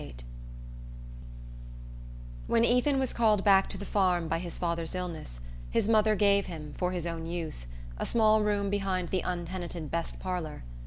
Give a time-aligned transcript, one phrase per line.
[0.01, 0.15] VIII
[2.47, 5.39] When Ethan was called back to the farm by his father's illness
[5.69, 7.67] his mother gave him, for his own use,
[7.99, 10.63] a small room behind the untenanted "best parlour."